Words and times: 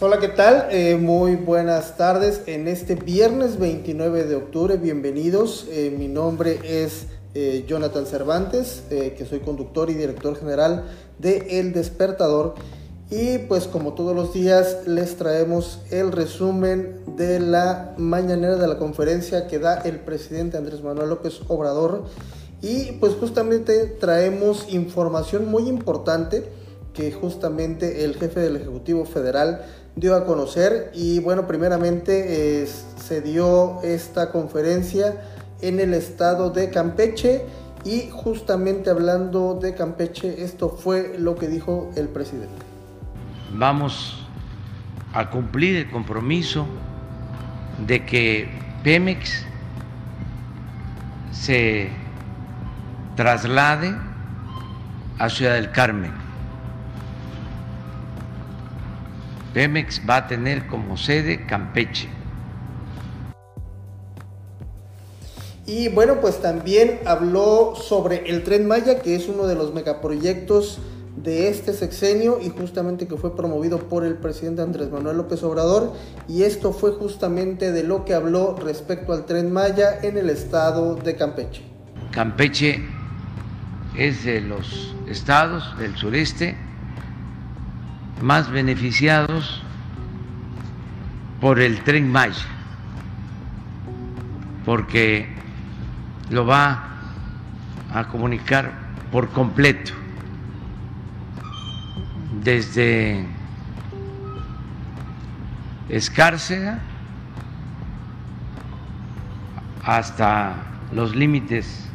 Hola, 0.00 0.20
¿qué 0.20 0.28
tal? 0.28 0.68
Eh, 0.70 0.94
muy 0.94 1.34
buenas 1.34 1.96
tardes. 1.96 2.42
En 2.46 2.68
este 2.68 2.94
viernes 2.94 3.58
29 3.58 4.24
de 4.26 4.36
octubre, 4.36 4.76
bienvenidos. 4.76 5.66
Eh, 5.70 5.92
mi 5.98 6.06
nombre 6.06 6.60
es 6.62 7.06
eh, 7.34 7.64
Jonathan 7.66 8.06
Cervantes, 8.06 8.84
que 8.88 9.26
soy 9.28 9.40
conductor 9.40 9.90
y 9.90 9.94
director 9.94 10.36
general 10.36 10.84
de 11.18 11.58
El 11.58 11.72
Despertador. 11.72 12.54
Y 13.10 13.38
pues 13.38 13.66
como 13.66 13.94
todos 13.94 14.14
los 14.14 14.32
días 14.32 14.86
les 14.86 15.16
traemos 15.16 15.80
el 15.90 16.12
resumen 16.12 17.00
de 17.16 17.40
la 17.40 17.94
mañanera 17.96 18.54
de 18.54 18.68
la 18.68 18.78
conferencia 18.78 19.48
que 19.48 19.58
da 19.58 19.78
el 19.78 19.98
presidente 19.98 20.56
Andrés 20.56 20.80
Manuel 20.80 21.08
López 21.08 21.40
Obrador. 21.48 22.04
Y 22.62 22.92
pues 23.00 23.14
justamente 23.14 23.86
traemos 23.86 24.72
información 24.72 25.50
muy 25.50 25.68
importante 25.68 26.44
que 26.98 27.12
justamente 27.12 28.04
el 28.04 28.16
jefe 28.16 28.40
del 28.40 28.56
Ejecutivo 28.56 29.04
Federal 29.04 29.64
dio 29.94 30.16
a 30.16 30.26
conocer 30.26 30.90
y 30.92 31.20
bueno, 31.20 31.46
primeramente 31.46 32.66
se 32.66 33.20
dio 33.20 33.80
esta 33.84 34.32
conferencia 34.32 35.22
en 35.60 35.78
el 35.78 35.94
estado 35.94 36.50
de 36.50 36.70
Campeche 36.70 37.44
y 37.84 38.10
justamente 38.10 38.90
hablando 38.90 39.54
de 39.54 39.76
Campeche, 39.76 40.42
esto 40.42 40.70
fue 40.70 41.14
lo 41.16 41.36
que 41.36 41.46
dijo 41.46 41.88
el 41.94 42.08
presidente. 42.08 42.64
Vamos 43.54 44.26
a 45.14 45.30
cumplir 45.30 45.76
el 45.76 45.88
compromiso 45.88 46.66
de 47.86 48.04
que 48.04 48.48
Pemex 48.82 49.44
se 51.30 51.90
traslade 53.14 53.94
a 55.20 55.28
Ciudad 55.28 55.54
del 55.54 55.70
Carmen 55.70 56.27
Pemex 59.54 60.02
va 60.08 60.16
a 60.16 60.26
tener 60.26 60.66
como 60.66 60.96
sede 60.96 61.46
Campeche. 61.46 62.08
Y 65.66 65.88
bueno, 65.88 66.20
pues 66.20 66.40
también 66.40 67.00
habló 67.04 67.74
sobre 67.76 68.30
el 68.30 68.42
tren 68.42 68.66
Maya, 68.66 69.00
que 69.00 69.14
es 69.14 69.28
uno 69.28 69.46
de 69.46 69.54
los 69.54 69.74
megaproyectos 69.74 70.78
de 71.16 71.48
este 71.48 71.72
sexenio 71.72 72.38
y 72.40 72.48
justamente 72.48 73.06
que 73.06 73.16
fue 73.16 73.36
promovido 73.36 73.78
por 73.80 74.04
el 74.04 74.14
presidente 74.14 74.62
Andrés 74.62 74.90
Manuel 74.90 75.18
López 75.18 75.42
Obrador. 75.42 75.92
Y 76.26 76.44
esto 76.44 76.72
fue 76.72 76.92
justamente 76.92 77.72
de 77.72 77.82
lo 77.82 78.04
que 78.04 78.14
habló 78.14 78.56
respecto 78.56 79.12
al 79.12 79.26
tren 79.26 79.52
Maya 79.52 79.98
en 80.02 80.16
el 80.16 80.30
estado 80.30 80.94
de 80.94 81.16
Campeche. 81.16 81.62
Campeche 82.12 82.80
es 83.96 84.24
de 84.24 84.40
los 84.40 84.94
estados 85.06 85.76
del 85.78 85.96
sureste 85.96 86.56
más 88.22 88.50
beneficiados 88.50 89.62
por 91.40 91.60
el 91.60 91.80
tren 91.82 92.10
Maya, 92.10 92.46
porque 94.64 95.28
lo 96.30 96.46
va 96.46 96.84
a 97.92 98.04
comunicar 98.08 98.72
por 99.12 99.30
completo 99.30 99.92
desde 102.42 103.26
Escárcega 105.88 106.80
hasta 109.84 110.54
los 110.92 111.16
límites 111.16 111.88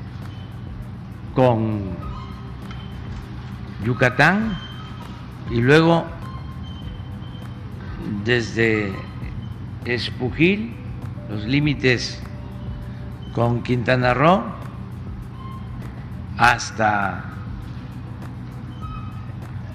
con 1.36 1.82
Yucatán 3.86 4.58
y 5.54 5.62
luego 5.62 6.04
desde 8.26 8.92
Espujil, 9.86 10.76
los 11.30 11.46
límites 11.46 12.20
con 13.36 13.62
Quintana 13.62 14.16
Roo, 14.16 14.42
hasta 16.40 17.26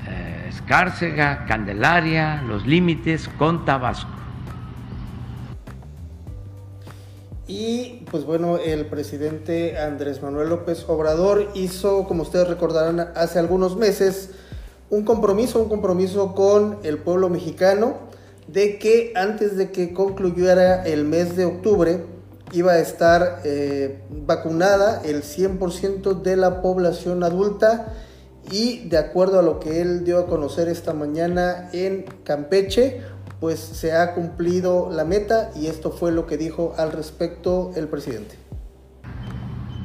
eh, 0.08 0.46
Escárcega, 0.48 1.46
Candelaria, 1.46 2.42
los 2.42 2.66
límites 2.66 3.30
con 3.38 3.64
Tabasco. 3.64 4.10
Y 7.46 8.04
pues 8.10 8.24
bueno, 8.24 8.58
el 8.58 8.86
presidente 8.86 9.78
Andrés 9.78 10.22
Manuel 10.22 10.48
López 10.48 10.84
Obrador 10.88 11.52
hizo, 11.54 12.04
como 12.08 12.24
ustedes 12.24 12.48
recordarán, 12.48 13.12
hace 13.14 13.38
algunos 13.38 13.76
meses, 13.76 14.34
un 14.90 15.04
compromiso, 15.04 15.62
un 15.62 15.68
compromiso 15.68 16.34
con 16.34 16.78
el 16.82 16.98
pueblo 16.98 17.28
mexicano 17.28 17.94
de 18.46 18.78
que 18.78 19.12
antes 19.14 19.56
de 19.56 19.70
que 19.70 19.92
concluyera 19.92 20.84
el 20.84 21.04
mes 21.04 21.36
de 21.36 21.44
octubre 21.44 22.04
iba 22.52 22.72
a 22.72 22.78
estar 22.78 23.42
eh, 23.44 24.00
vacunada 24.10 25.02
el 25.04 25.22
100% 25.22 26.22
de 26.22 26.36
la 26.36 26.62
población 26.62 27.22
adulta 27.22 27.92
y 28.50 28.88
de 28.88 28.96
acuerdo 28.96 29.38
a 29.38 29.42
lo 29.42 29.60
que 29.60 29.82
él 29.82 30.04
dio 30.04 30.18
a 30.18 30.26
conocer 30.26 30.68
esta 30.68 30.94
mañana 30.94 31.68
en 31.74 32.06
Campeche, 32.24 33.02
pues 33.40 33.58
se 33.58 33.92
ha 33.92 34.14
cumplido 34.14 34.88
la 34.90 35.04
meta 35.04 35.50
y 35.54 35.66
esto 35.66 35.90
fue 35.90 36.12
lo 36.12 36.26
que 36.26 36.38
dijo 36.38 36.74
al 36.78 36.92
respecto 36.92 37.72
el 37.76 37.88
presidente. 37.88 38.36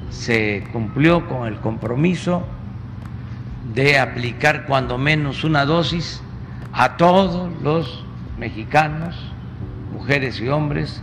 Se 0.10 0.64
cumplió 0.72 1.28
con 1.28 1.48
el 1.48 1.60
compromiso 1.60 2.44
de 3.72 3.98
aplicar 3.98 4.66
cuando 4.66 4.98
menos 4.98 5.44
una 5.44 5.66
dosis 5.66 6.22
a 6.74 6.98
todos 6.98 7.52
los 7.62 8.04
mexicanos, 8.38 9.16
mujeres 9.94 10.40
y 10.42 10.50
hombres 10.50 11.02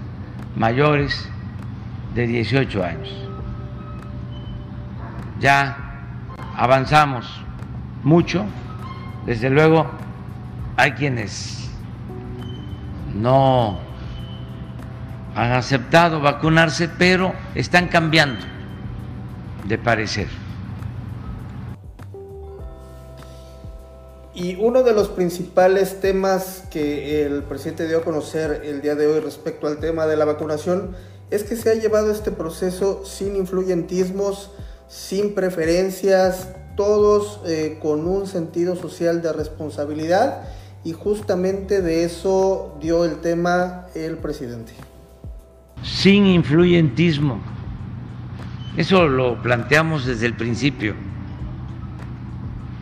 mayores 0.57 1.29
de 2.15 2.27
18 2.27 2.85
años. 2.85 3.09
Ya 5.39 5.77
avanzamos 6.57 7.27
mucho, 8.03 8.45
desde 9.25 9.49
luego 9.49 9.87
hay 10.77 10.93
quienes 10.93 11.71
no 13.15 13.79
han 15.35 15.53
aceptado 15.53 16.21
vacunarse, 16.21 16.89
pero 16.89 17.33
están 17.55 17.89
cambiando 17.89 18.45
de 19.65 19.79
parecer. 19.79 20.29
Y 24.41 24.57
uno 24.59 24.83
de 24.83 24.95
los 24.95 25.11
principales 25.11 26.01
temas 26.01 26.65
que 26.71 27.27
el 27.27 27.43
presidente 27.43 27.87
dio 27.87 27.99
a 27.99 28.03
conocer 28.03 28.63
el 28.65 28.81
día 28.81 28.95
de 28.95 29.07
hoy 29.07 29.21
respecto 29.21 29.67
al 29.67 29.81
tema 29.81 30.07
de 30.07 30.17
la 30.17 30.25
vacunación 30.25 30.97
es 31.31 31.45
que 31.45 31.57
se 31.57 31.69
ha 31.69 31.75
llevado 31.75 32.11
este 32.11 32.31
proceso 32.31 33.05
sin 33.05 33.37
influyentismos, 33.37 34.51
sin 34.89 35.35
preferencias, 35.35 36.49
todos 36.75 37.43
eh, 37.45 37.79
con 37.83 38.09
un 38.09 38.27
sentido 38.27 38.77
social 38.77 39.21
de 39.21 39.35
responsabilidad 39.35 40.49
y 40.85 40.95
justamente 40.95 41.83
de 41.83 42.05
eso 42.05 42.79
dio 42.81 43.05
el 43.05 43.21
tema 43.21 43.89
el 43.95 44.17
presidente. 44.17 44.73
Sin 45.83 46.25
influyentismo. 46.25 47.43
Eso 48.79 49.07
lo 49.07 49.43
planteamos 49.43 50.07
desde 50.07 50.25
el 50.25 50.35
principio 50.35 51.10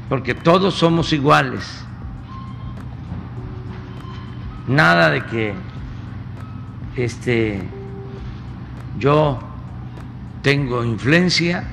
porque 0.08 0.34
todos 0.34 0.74
somos 0.74 1.12
iguales. 1.12 1.84
Nada 4.66 5.10
de 5.10 5.24
que 5.24 5.54
este 6.96 7.62
yo 8.98 9.38
tengo 10.42 10.84
influencia 10.84 11.64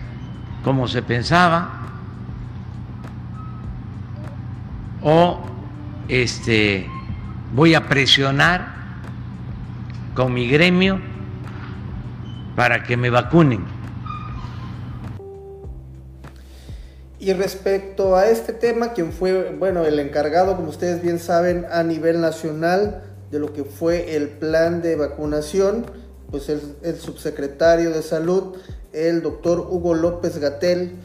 como 0.64 0.88
se 0.88 1.02
pensaba 1.02 1.70
o 5.02 5.40
este 6.08 6.90
voy 7.54 7.76
a 7.76 7.88
presionar 7.88 8.74
con 10.14 10.34
mi 10.34 10.48
gremio 10.48 11.00
para 12.56 12.84
que 12.84 12.98
me 12.98 13.10
vacunen. 13.10 13.75
Y 17.26 17.34
respecto 17.34 18.16
a 18.16 18.28
este 18.28 18.54
tema, 18.54 18.94
quien 18.94 19.12
fue, 19.12 19.50
bueno, 19.58 19.84
el 19.84 19.98
encargado, 19.98 20.56
como 20.56 20.70
ustedes 20.70 21.02
bien 21.02 21.18
saben, 21.18 21.66
a 21.72 21.82
nivel 21.82 22.22
nacional 22.22 23.02
de 23.32 23.40
lo 23.40 23.52
que 23.52 23.64
fue 23.64 24.16
el 24.16 24.30
plan 24.30 24.84
de 24.84 24.96
vacunación, 24.96 25.88
pues 26.30 26.50
el, 26.50 26.62
subsecretario 27.00 27.90
de 27.90 28.04
salud, 28.04 28.58
el 28.94 29.24
doctor 29.24 29.60
Hugo 29.60 29.96
López 29.96 30.38
Gatel, 30.38 30.98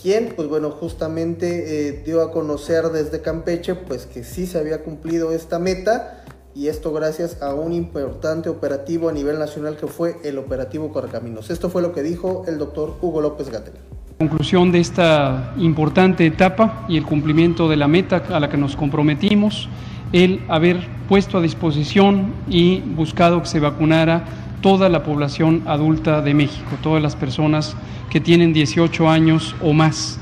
quien, 0.00 0.32
pues 0.34 0.48
bueno, 0.48 0.70
justamente 0.70 1.88
eh, 1.88 2.02
dio 2.02 2.22
a 2.22 2.32
conocer 2.32 2.88
desde 2.88 3.20
Campeche, 3.20 3.74
pues 3.74 4.06
que 4.06 4.24
sí 4.24 4.46
se 4.46 4.56
había 4.56 4.82
cumplido 4.82 5.32
esta 5.32 5.58
meta, 5.58 6.24
y 6.54 6.68
esto 6.68 6.94
gracias 6.94 7.42
a 7.42 7.52
un 7.52 7.74
importante 7.74 8.48
operativo 8.48 9.10
a 9.10 9.12
nivel 9.12 9.38
nacional 9.38 9.76
que 9.76 9.86
fue 9.86 10.16
el 10.24 10.38
operativo 10.38 10.90
Correcaminos. 10.94 11.50
Esto 11.50 11.68
fue 11.68 11.82
lo 11.82 11.92
que 11.92 12.02
dijo 12.02 12.44
el 12.48 12.56
doctor 12.56 12.94
Hugo 13.02 13.20
López 13.20 13.50
Gatel. 13.50 13.97
Conclusión 14.18 14.72
de 14.72 14.80
esta 14.80 15.54
importante 15.58 16.26
etapa 16.26 16.84
y 16.88 16.96
el 16.96 17.04
cumplimiento 17.04 17.68
de 17.68 17.76
la 17.76 17.86
meta 17.86 18.24
a 18.30 18.40
la 18.40 18.48
que 18.48 18.56
nos 18.56 18.74
comprometimos 18.74 19.68
el 20.12 20.40
haber 20.48 20.88
puesto 21.08 21.38
a 21.38 21.40
disposición 21.40 22.34
y 22.48 22.80
buscado 22.80 23.40
que 23.40 23.46
se 23.46 23.60
vacunara 23.60 24.24
toda 24.60 24.88
la 24.88 25.04
población 25.04 25.62
adulta 25.66 26.20
de 26.20 26.34
México, 26.34 26.68
todas 26.82 27.00
las 27.00 27.14
personas 27.14 27.76
que 28.10 28.20
tienen 28.20 28.52
18 28.52 29.08
años 29.08 29.54
o 29.62 29.72
más. 29.72 30.18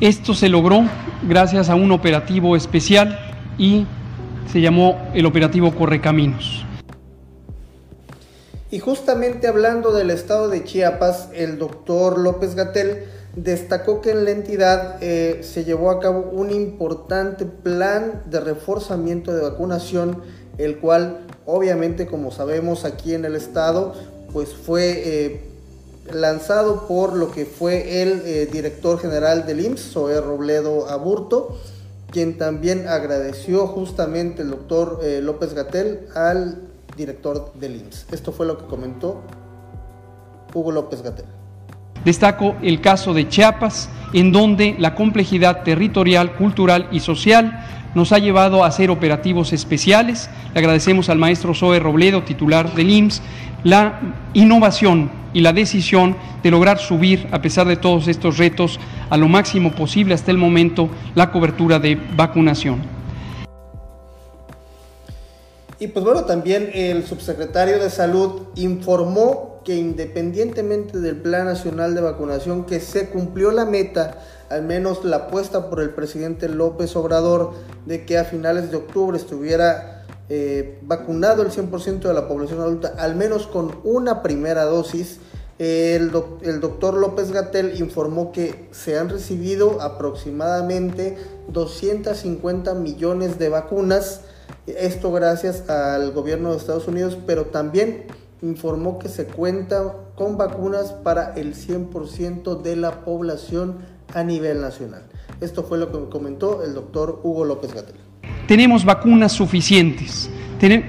Esto 0.00 0.32
se 0.32 0.48
logró 0.48 0.84
gracias 1.28 1.68
a 1.68 1.74
un 1.74 1.92
operativo 1.92 2.56
especial 2.56 3.18
y 3.58 3.84
se 4.46 4.62
llamó 4.62 4.98
el 5.12 5.26
operativo 5.26 5.72
Correcaminos. 5.72 6.64
Y 8.70 8.78
justamente 8.78 9.48
hablando 9.48 9.92
del 9.92 10.10
estado 10.10 10.48
de 10.48 10.62
Chiapas, 10.62 11.28
el 11.34 11.58
doctor 11.58 12.18
López 12.18 12.54
Gatel 12.54 13.04
destacó 13.34 14.00
que 14.00 14.12
en 14.12 14.24
la 14.24 14.30
entidad 14.30 14.98
eh, 15.00 15.40
se 15.42 15.64
llevó 15.64 15.90
a 15.90 15.98
cabo 15.98 16.30
un 16.32 16.50
importante 16.50 17.46
plan 17.46 18.22
de 18.26 18.38
reforzamiento 18.38 19.32
de 19.32 19.42
vacunación, 19.42 20.22
el 20.58 20.78
cual 20.78 21.26
obviamente 21.46 22.06
como 22.06 22.30
sabemos 22.30 22.84
aquí 22.84 23.12
en 23.14 23.24
el 23.24 23.34
estado, 23.34 23.94
pues 24.32 24.54
fue 24.54 25.02
eh, 25.04 25.40
lanzado 26.12 26.86
por 26.86 27.14
lo 27.14 27.32
que 27.32 27.46
fue 27.46 28.02
el 28.02 28.22
eh, 28.24 28.48
director 28.52 29.00
general 29.00 29.46
del 29.46 29.64
IMSS, 29.64 29.92
Zoé 29.92 30.20
Robledo 30.20 30.88
Aburto, 30.88 31.56
quien 32.12 32.38
también 32.38 32.86
agradeció 32.86 33.66
justamente 33.66 34.42
el 34.42 34.50
doctor 34.50 35.00
López 35.22 35.54
Gatel 35.54 36.08
al 36.14 36.69
director 36.96 37.52
del 37.54 37.76
IMSS. 37.76 38.06
Esto 38.12 38.32
fue 38.32 38.46
lo 38.46 38.58
que 38.58 38.66
comentó 38.66 39.22
Hugo 40.54 40.72
López 40.72 41.02
Gatel. 41.02 41.26
Destaco 42.04 42.56
el 42.62 42.80
caso 42.80 43.12
de 43.12 43.28
Chiapas, 43.28 43.90
en 44.12 44.32
donde 44.32 44.74
la 44.78 44.94
complejidad 44.94 45.62
territorial, 45.62 46.34
cultural 46.34 46.88
y 46.90 47.00
social 47.00 47.64
nos 47.94 48.12
ha 48.12 48.18
llevado 48.18 48.64
a 48.64 48.68
hacer 48.68 48.90
operativos 48.90 49.52
especiales. 49.52 50.30
Le 50.54 50.60
agradecemos 50.60 51.08
al 51.08 51.18
maestro 51.18 51.54
Zoe 51.54 51.78
Robledo, 51.78 52.22
titular 52.22 52.74
del 52.74 52.90
IMSS, 52.90 53.22
la 53.64 54.00
innovación 54.32 55.10
y 55.32 55.40
la 55.40 55.52
decisión 55.52 56.16
de 56.42 56.50
lograr 56.50 56.78
subir, 56.78 57.28
a 57.30 57.42
pesar 57.42 57.66
de 57.66 57.76
todos 57.76 58.08
estos 58.08 58.38
retos, 58.38 58.80
a 59.10 59.16
lo 59.16 59.28
máximo 59.28 59.72
posible 59.72 60.14
hasta 60.14 60.30
el 60.30 60.38
momento 60.38 60.88
la 61.14 61.30
cobertura 61.30 61.78
de 61.78 61.96
vacunación. 62.16 62.99
Y 65.80 65.88
pues 65.88 66.04
bueno, 66.04 66.26
también 66.26 66.70
el 66.74 67.06
subsecretario 67.06 67.78
de 67.78 67.88
Salud 67.88 68.42
informó 68.54 69.62
que 69.64 69.76
independientemente 69.76 70.98
del 70.98 71.16
Plan 71.16 71.46
Nacional 71.46 71.94
de 71.94 72.02
Vacunación, 72.02 72.66
que 72.66 72.80
se 72.80 73.08
cumplió 73.08 73.50
la 73.50 73.64
meta, 73.64 74.18
al 74.50 74.62
menos 74.62 75.04
la 75.06 75.16
apuesta 75.16 75.70
por 75.70 75.80
el 75.80 75.90
presidente 75.90 76.50
López 76.50 76.94
Obrador, 76.96 77.52
de 77.86 78.04
que 78.04 78.18
a 78.18 78.24
finales 78.24 78.70
de 78.70 78.76
octubre 78.76 79.16
estuviera 79.16 80.04
eh, 80.28 80.78
vacunado 80.82 81.40
el 81.40 81.50
100% 81.50 82.00
de 82.00 82.12
la 82.12 82.28
población 82.28 82.60
adulta, 82.60 82.94
al 82.98 83.16
menos 83.16 83.46
con 83.46 83.80
una 83.82 84.22
primera 84.22 84.64
dosis. 84.64 85.18
El, 85.58 86.12
el 86.42 86.60
doctor 86.60 86.94
López 86.94 87.32
Gatel 87.32 87.80
informó 87.80 88.32
que 88.32 88.68
se 88.70 88.98
han 88.98 89.08
recibido 89.08 89.80
aproximadamente 89.80 91.16
250 91.48 92.74
millones 92.74 93.38
de 93.38 93.48
vacunas, 93.48 94.22
esto 94.66 95.12
gracias 95.12 95.68
al 95.68 96.12
gobierno 96.12 96.50
de 96.50 96.58
Estados 96.58 96.88
Unidos, 96.88 97.18
pero 97.26 97.46
también 97.46 98.04
informó 98.42 98.98
que 98.98 99.08
se 99.08 99.26
cuenta 99.26 99.94
con 100.14 100.36
vacunas 100.36 100.92
para 100.92 101.34
el 101.34 101.54
100% 101.54 102.62
de 102.62 102.76
la 102.76 103.04
población 103.04 103.78
a 104.14 104.22
nivel 104.22 104.60
nacional. 104.60 105.02
Esto 105.40 105.62
fue 105.62 105.78
lo 105.78 105.90
que 105.90 106.10
comentó 106.10 106.62
el 106.62 106.74
doctor 106.74 107.20
Hugo 107.22 107.44
López 107.44 107.72
Gatel. 107.74 107.96
Tenemos 108.46 108.84
vacunas 108.84 109.32
suficientes. 109.32 110.28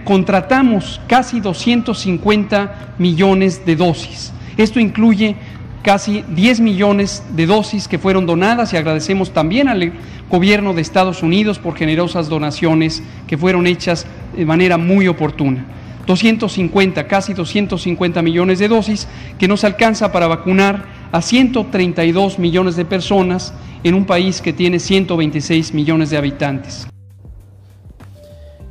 contratamos 0.04 1.00
casi 1.08 1.40
250 1.40 2.96
millones 2.98 3.66
de 3.66 3.76
dosis. 3.76 4.34
Esto 4.58 4.80
incluye 4.80 5.38
casi 5.84 6.24
10 6.30 6.60
millones 6.60 7.24
de 7.36 7.46
dosis 7.46 7.88
que 7.88 8.00
fueron 8.00 8.26
donadas 8.26 8.74
y 8.74 8.78
agradecemos 8.78 9.32
también 9.32 9.68
al 9.68 9.94
gobierno 10.30 10.74
de 10.74 10.82
Estados 10.82 11.24
Unidos 11.24 11.60
por 11.60 11.76
generosas 11.76 12.30
donaciones 12.30 13.04
que 13.28 13.38
fueron 13.38 13.68
hechas 13.68 14.06
de 14.36 14.46
manera 14.46 14.78
muy 14.78 15.08
oportuna. 15.08 15.66
250, 16.06 17.08
casi 17.08 17.34
250 17.34 18.22
millones 18.22 18.60
de 18.60 18.68
dosis, 18.68 19.08
que 19.38 19.48
nos 19.48 19.64
alcanza 19.64 20.12
para 20.12 20.28
vacunar 20.28 20.86
a 21.12 21.22
132 21.22 22.40
millones 22.40 22.76
de 22.76 22.86
personas 22.86 23.54
en 23.84 23.94
un 23.94 24.06
país 24.06 24.42
que 24.42 24.54
tiene 24.54 24.80
126 24.80 25.74
millones 25.74 26.10
de 26.10 26.18
habitantes. 26.18 26.88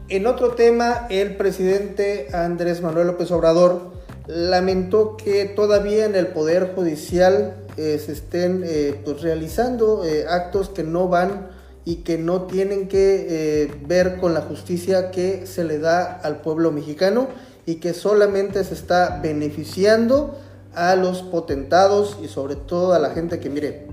En 0.08 0.26
otro 0.26 0.50
tema, 0.50 1.06
el 1.08 1.36
presidente 1.36 2.28
Andrés 2.34 2.82
Manuel 2.82 3.06
López 3.06 3.30
Obrador 3.30 3.92
lamentó 4.30 5.16
que 5.16 5.44
todavía 5.44 6.04
en 6.04 6.14
el 6.14 6.28
Poder 6.28 6.72
Judicial 6.74 7.56
eh, 7.76 8.00
se 8.04 8.12
estén 8.12 8.62
eh, 8.64 9.00
pues, 9.04 9.22
realizando 9.22 10.04
eh, 10.04 10.26
actos 10.28 10.68
que 10.68 10.84
no 10.84 11.08
van 11.08 11.48
y 11.84 11.96
que 11.96 12.16
no 12.16 12.42
tienen 12.42 12.88
que 12.88 13.80
ver 13.86 14.18
con 14.18 14.34
la 14.34 14.42
justicia 14.42 15.10
que 15.10 15.46
se 15.46 15.64
le 15.64 15.78
da 15.78 16.20
al 16.22 16.42
pueblo 16.42 16.70
mexicano 16.70 17.28
y 17.64 17.76
que 17.76 17.94
solamente 17.94 18.62
se 18.62 18.74
está 18.74 19.18
beneficiando 19.22 20.38
a 20.74 20.94
los 20.94 21.22
potentados 21.22 22.18
y 22.22 22.28
sobre 22.28 22.54
todo 22.54 22.92
a 22.92 22.98
la 22.98 23.10
gente 23.10 23.40
que, 23.40 23.48
mire, 23.48 23.86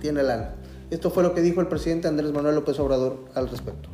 tiene 0.00 0.22
lana. 0.22 0.54
Esto 0.90 1.10
fue 1.10 1.24
lo 1.24 1.34
que 1.34 1.42
dijo 1.42 1.60
el 1.60 1.66
presidente 1.66 2.06
Andrés 2.06 2.32
Manuel 2.32 2.54
López 2.54 2.78
Obrador 2.78 3.24
al 3.34 3.48
respecto. 3.48 3.88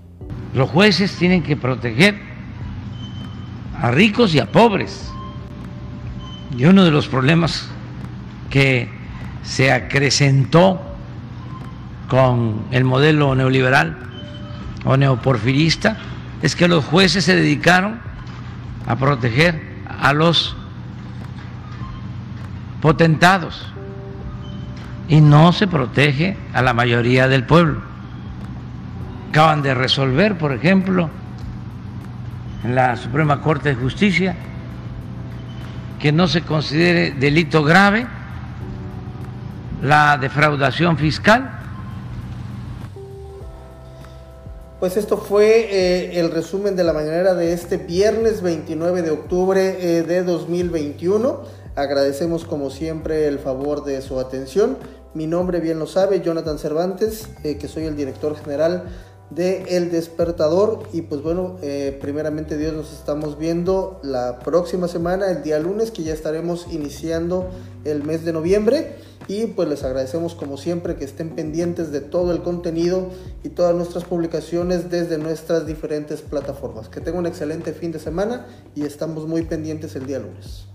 Los 0.55 0.69
jueces 0.70 1.17
tienen 1.17 1.43
que 1.43 1.56
proteger 1.56 2.14
a 3.81 3.90
ricos 3.90 4.34
y 4.34 4.40
a 4.40 4.52
pobres. 4.52 5.12
Y 6.57 6.65
uno 6.67 6.85
de 6.85 6.91
los 6.91 7.09
problemas 7.09 7.69
que 8.51 8.91
se 9.43 9.73
acrecentó 9.73 10.81
con 12.09 12.67
el 12.71 12.85
modelo 12.85 13.35
neoliberal 13.35 13.97
o 14.85 14.97
neoporfirista 14.97 15.97
es 16.43 16.55
que 16.55 16.69
los 16.69 16.85
jueces 16.85 17.25
se 17.25 17.37
dedicaron 17.37 18.01
a 18.87 18.97
proteger 18.97 19.63
a 20.01 20.13
los 20.13 20.57
potentados 22.83 23.67
y 25.09 25.21
no 25.21 25.53
se 25.53 25.67
protege 25.67 26.37
a 26.53 26.63
la 26.63 26.75
mayoría 26.75 27.29
del 27.29 27.44
pueblo. 27.44 27.81
Acaban 29.31 29.63
de 29.63 29.73
resolver, 29.75 30.37
por 30.37 30.53
ejemplo, 30.53 31.09
en 32.65 32.75
la 32.75 32.97
Suprema 32.97 33.41
Corte 33.41 33.71
de 33.71 33.75
Justicia 33.77 34.37
que 36.03 36.13
no 36.13 36.29
se 36.29 36.43
considere 36.43 37.13
delito 37.13 37.63
grave 37.63 38.06
la 39.81 40.19
defraudación 40.19 40.99
fiscal 40.99 41.63
Pues 44.82 44.97
esto 44.97 45.17
fue 45.17 45.69
eh, 45.71 46.19
el 46.19 46.32
resumen 46.32 46.75
de 46.75 46.82
la 46.82 46.93
mañanera 46.93 47.35
de 47.35 47.53
este 47.53 47.77
viernes 47.77 48.43
29 48.43 49.03
de 49.03 49.13
octubre 49.13 49.77
eh, 49.79 50.03
de 50.03 50.25
2021. 50.25 51.43
Agradecemos 51.77 52.44
como 52.44 52.69
siempre 52.69 53.29
el 53.29 53.39
favor 53.39 53.85
de 53.85 54.03
su 54.03 54.19
atención. 54.19 54.79
Mi 55.15 55.29
nombre 55.29 55.61
bien 55.61 55.79
lo 55.79 55.87
sabe, 55.87 56.21
Jonathan 56.21 56.59
Cervantes, 56.59 57.29
eh, 57.44 57.59
que 57.59 57.69
soy 57.69 57.85
el 57.85 57.94
director 57.94 58.35
general 58.35 58.87
de 59.34 59.77
El 59.77 59.91
Despertador. 59.91 60.82
Y 60.93 61.03
pues 61.03 61.22
bueno, 61.22 61.56
primeramente 62.01 62.56
Dios 62.56 62.72
nos 62.74 62.93
estamos 62.93 63.39
viendo 63.39 64.01
la 64.03 64.39
próxima 64.41 64.89
semana, 64.89 65.31
el 65.31 65.43
día 65.43 65.58
lunes, 65.58 65.91
que 65.91 66.03
ya 66.03 66.12
estaremos 66.12 66.67
iniciando 66.70 67.48
el 67.84 68.03
mes 68.05 68.24
de 68.24 68.32
noviembre 68.32 68.96
y 69.29 69.46
pues 69.46 69.69
les 69.69 69.84
agradecemos 69.84 70.34
como 70.34 70.56
siempre 70.56 70.96
que 70.96 71.05
estén 71.05 71.31
pendientes 71.31 71.93
de 71.93 72.01
todo 72.01 72.32
el 72.32 72.43
contenido 72.43 73.08
y 73.44 73.51
todas 73.51 73.74
nuestras 73.74 74.05
publicaciones 74.05 74.91
desde 74.91 75.17
nuestras 75.19 75.67
diferentes 75.67 76.22
plataformas. 76.22 76.89
Que 76.89 77.01
tengan 77.01 77.20
un 77.20 77.27
excelente 77.27 77.72
fin 77.72 77.93
de 77.93 78.01
semana 78.01 78.46
y 78.74 78.84
estamos 78.84 79.27
muy 79.27 79.43
pendientes 79.43 79.94
el 79.94 80.06
día 80.06 80.19
lunes. 80.19 80.71